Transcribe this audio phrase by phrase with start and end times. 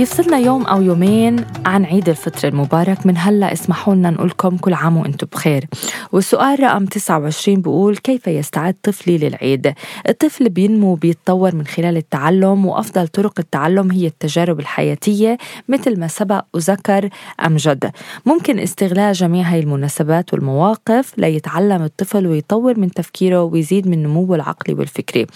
[0.00, 3.06] بيفصلنا يوم أو يومين عن عيد الفطر المبارك.
[3.06, 5.64] من هلأ اسمحوا لنا نقول لكم كل عام وأنتم بخير.
[6.12, 9.74] والسؤال رقم 29 بيقول كيف يستعد طفلي للعيد؟
[10.08, 16.44] الطفل بينمو بيتطور من خلال التعلم وأفضل طرق التعلم هي التجارب الحياتية مثل ما سبق
[16.54, 17.08] وذكر
[17.46, 17.90] أمجد
[18.26, 24.74] ممكن استغلال جميع هاي المناسبات والمواقف ليتعلم الطفل ويطور من تفكيره ويزيد من نموه العقلي
[24.74, 25.26] والفكري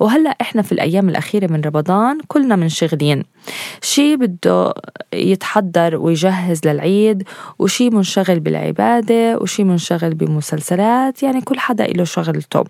[0.00, 3.33] وهلأ إحنا في الأيام الأخيرة من رمضان كلنا منشغلين.
[3.82, 4.74] شي بده
[5.12, 7.22] يتحضر ويجهز للعيد
[7.58, 12.64] وشي منشغل بالعبادة وشي منشغل بمسلسلات يعني كل حدا له شغلته.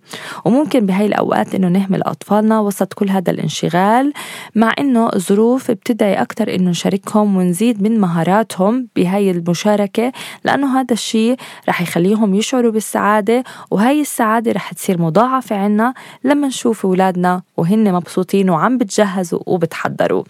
[0.45, 4.13] وممكن بهاي الأوقات إنه نهمل أطفالنا وسط كل هذا الانشغال
[4.55, 10.13] مع إنه الظروف بتدعي أكتر إنه نشاركهم ونزيد من مهاراتهم بهاي المشاركة
[10.45, 11.37] لأنه هذا الشيء
[11.69, 15.95] رح يخليهم يشعروا بالسعادة وهاي السعادة رح تصير مضاعفة عنا
[16.25, 20.25] لما نشوف أولادنا وهن مبسوطين وعم بتجهزوا وبتحضروا.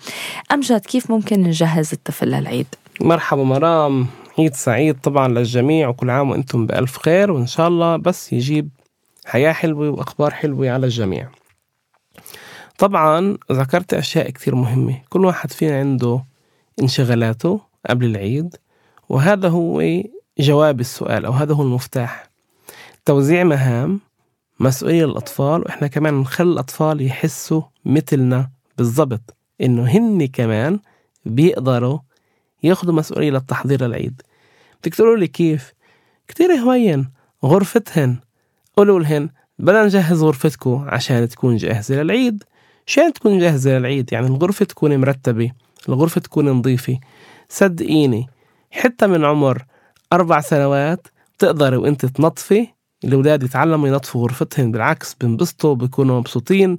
[0.52, 2.66] أمجد كيف ممكن نجهز الطفل للعيد؟
[3.00, 4.06] مرحبا مرام.
[4.38, 8.68] عيد سعيد طبعا للجميع وكل عام وإنتم بألف خير وإن شاء الله بس يجيب
[9.26, 11.28] حياة حلوة وأخبار حلوة على الجميع.
[12.78, 15.00] طبعا ذكرت أشياء كثير مهمة.
[15.08, 16.24] كل واحد فينا عنده
[16.82, 17.60] انشغالاته
[17.90, 18.56] قبل العيد
[19.08, 19.82] وهذا هو
[20.38, 22.30] جواب السؤال أو هذا هو المفتاح.
[23.04, 24.00] توزيع مهام
[24.60, 29.36] مسؤولية للأطفال وإحنا كمان نخلي الأطفال يحسوا مثلنا بالضبط.
[29.64, 30.80] إنه هن كمان
[31.24, 31.98] بيقدروا
[32.62, 34.22] ياخدوا مسؤولية للتحضير للعيد
[34.84, 35.72] بدك لي كيف؟
[36.28, 37.10] كتير هوين
[37.44, 38.16] غرفتهن
[38.76, 42.44] قولوا لهن بدنا نجهز غرفتكم عشان تكون جاهزة للعيد.
[42.86, 45.50] عشان تكون جاهزة للعيد؟ يعني الغرفة تكون مرتبة
[45.88, 46.98] الغرفة تكون نظيفة.
[47.48, 48.26] صدقيني
[48.70, 49.64] حتى من عمر
[50.12, 51.06] أربع سنوات
[51.38, 52.66] تقدري وإنت تنظفي
[53.04, 56.78] الأولاد يتعلموا ينظفوا غرفتهم بالعكس بنبسطوا بيكونوا مبسوطين.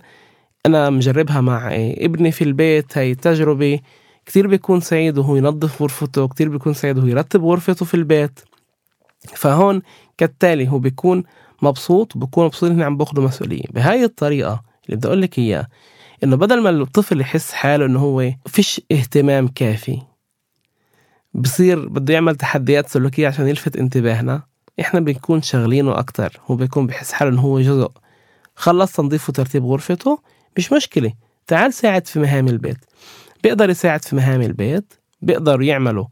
[0.65, 3.79] أنا مجربها مع ابني في البيت هاي التجربة
[4.25, 8.39] كتير بيكون سعيد وهو ينظف غرفته كتير بيكون سعيد وهو يرتب غرفته في البيت.
[9.35, 9.81] فهون
[10.17, 11.23] كالتالي هو بيكون
[11.61, 13.63] مبسوط وبكون مبسوط انه عم باخده مسؤولية.
[13.69, 15.67] بهاي الطريقة اللي بدي أقول لك اياه
[16.23, 20.01] إنه بدل ما الطفل يحس حاله إنه هو فيش اهتمام كافي
[21.33, 24.43] بصير بده يعمل تحديات سلوكية عشان يلفت انتباهنا.
[24.79, 27.91] إحنا بنكون شغلينه أكتر هو بيكون بحس حاله إنه هو جزء
[28.55, 30.19] خلص تنظيف وترتيب غرفته.
[30.57, 31.13] مش مشكلة.
[31.47, 32.77] تعال ساعد في مهام البيت.
[33.43, 36.05] بيقدر يساعد في مهام البيت بيقدروا يعملوا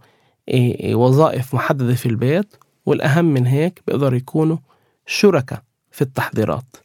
[0.47, 2.55] إيه، إيه، وظائف محددة في البيت
[2.85, 4.57] والأهم من هيك بيقدروا يكونوا
[5.05, 5.61] شركاء
[5.91, 6.75] في التحضيرات.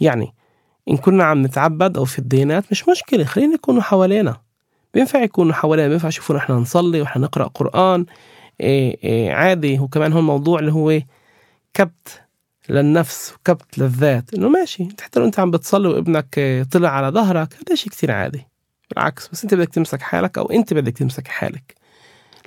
[0.00, 0.34] يعني
[0.88, 4.36] إن كنا عم نتعبد أو في الدينات مش مشكلة خلينا يكونوا حوالينا.
[4.94, 8.06] بينفع يكونوا حوالينا بينفع يشوفونا إحنا نصلي وإحنا نقرأ قرآن
[8.60, 9.78] إيه عادي.
[9.78, 11.00] وكمان هو الموضوع اللي هو
[11.74, 12.21] كبت.
[12.68, 14.34] للنفس وكبت للذات.
[14.34, 18.46] إنه ماشي حتى لو أنت عم بتصلي وابنك طلع على ظهرك هذا شيء كثير عادي.
[18.90, 21.74] بالعكس بس أنت بدك تمسك حالك أو أنت بدك تمسك حالك.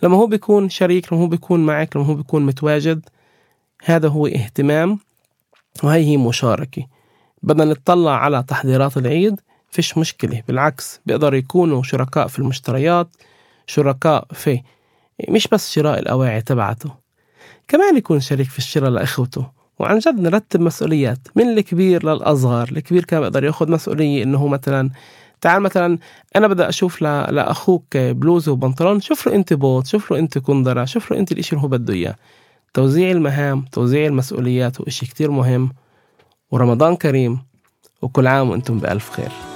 [0.04, 3.10] لما هو بيكون شريك لما هو بيكون معك لما هو بيكون متواجد
[3.84, 5.00] هذا هو اهتمام
[5.84, 6.88] وهي هي مشاركة.
[7.44, 9.40] بدنا نطلع على تحضيرات العيد
[9.70, 10.44] فيش مشكلة.
[10.48, 13.16] بالعكس بيقدروا يكونوا شركاء في المشتريات
[13.68, 14.62] شركاء في
[15.30, 16.92] مش بس شراء الأواعي تبعته.
[17.68, 19.55] كمان يكون شريك في الشراء لإخوته.
[19.80, 24.90] وعن جد نرتب مسؤوليات من الكبير للأصغر؟ الكبير كان بيقدر ياخذ مسؤولية إنه مثلا
[25.42, 25.98] تعال مثلا
[26.36, 27.06] أنا بدي أشوف ل...
[27.36, 31.56] لاخوك بلوزة وبنطلون شوف له أنت بوت شوف له أنت كندرة شوف له أنت الإشي
[31.56, 32.16] اللي هو بده إياه.
[32.74, 35.72] توزيع المهام توزيع المسؤوليات هو إشي كتير مهم.
[36.52, 37.40] ورمضان كريم
[38.02, 39.55] وكل عام وأنتم بألف خير.